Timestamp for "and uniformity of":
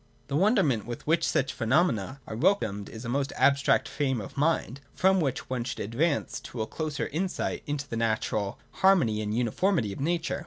9.21-9.99